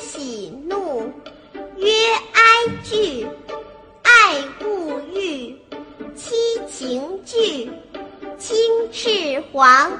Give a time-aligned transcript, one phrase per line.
[0.00, 1.12] 喜怒，
[1.76, 1.90] 曰
[2.32, 2.40] 哀
[2.84, 3.26] 惧。
[4.02, 5.56] 爱恶欲，
[6.14, 6.34] 七
[6.70, 7.70] 情具。
[8.38, 8.56] 青
[8.92, 9.90] 赤黄，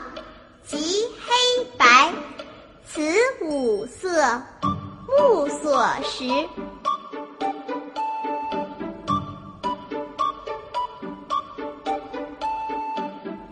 [0.66, 2.12] 及黑白，
[2.86, 3.02] 此
[3.42, 4.42] 五色，
[5.18, 6.24] 目所识。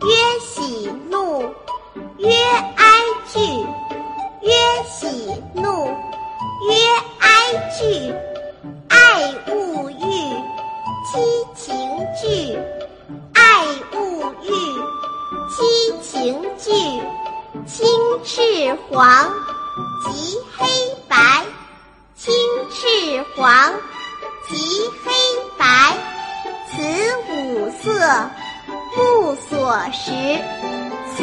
[0.03, 1.43] 曰喜怒，
[2.19, 2.29] 曰
[2.77, 2.85] 哀
[3.33, 3.41] 惧。
[4.43, 4.53] 曰
[4.87, 5.64] 喜怒，
[7.85, 8.15] 哀惧。
[8.89, 10.05] 爱恶欲，
[11.05, 11.21] 七
[11.55, 11.77] 情
[12.21, 12.59] 具。
[13.35, 14.49] 爱恶欲，
[15.51, 15.55] 七
[16.01, 16.73] 情具。
[17.67, 17.87] 青
[18.25, 19.29] 赤黄，
[20.03, 20.67] 及黑
[21.09, 21.45] 白。
[22.17, 22.35] 青
[22.71, 23.73] 赤黄，
[24.49, 24.57] 及
[25.05, 25.13] 黑
[25.59, 25.65] 白，
[26.71, 26.83] 此
[27.33, 28.31] 五色。
[28.97, 30.11] 目所识，
[31.15, 31.23] 此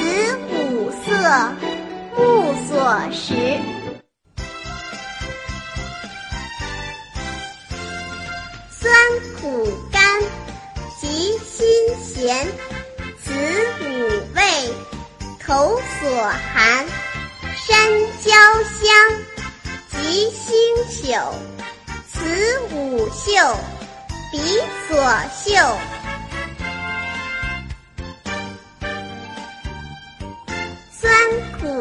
[0.51, 1.09] 五色，
[2.17, 3.80] 目所识。
[8.81, 8.91] 酸
[9.39, 10.01] 苦甘，
[10.99, 11.67] 及辛
[12.03, 12.47] 咸，
[13.23, 13.31] 此
[13.79, 13.85] 五
[14.33, 14.73] 味，
[15.45, 16.09] 口所
[16.51, 16.83] 含。
[17.63, 17.77] 山
[18.23, 18.31] 椒
[18.81, 18.89] 香，
[19.91, 21.31] 及辛朽，
[22.11, 23.55] 此五嗅，
[24.31, 24.97] 鼻所
[25.31, 25.77] 嗅。
[30.91, 31.13] 酸
[31.59, 31.80] 苦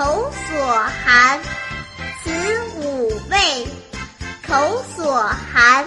[0.00, 0.66] 口所
[1.04, 1.38] 含。
[2.24, 2.30] 此
[2.76, 3.68] 五味，
[4.48, 5.12] 口所
[5.52, 5.84] 含。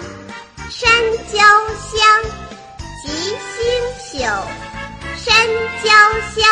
[0.70, 0.88] 山
[1.32, 1.40] 椒
[1.82, 2.22] 香，
[3.02, 3.58] 及腥
[3.98, 4.22] 朽，
[5.16, 5.34] 山
[5.82, 5.90] 椒
[6.32, 6.46] 香，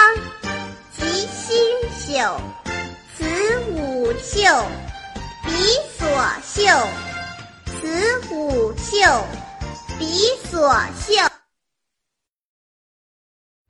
[0.99, 1.55] 及腥
[1.97, 2.35] 朽，
[3.17, 3.23] 此
[3.71, 4.67] 五嗅。
[5.45, 5.53] 鼻
[5.97, 6.05] 所
[6.45, 6.89] 嗅，
[7.81, 9.25] 此五嗅，
[10.01, 10.19] 鼻
[10.51, 11.32] 所嗅。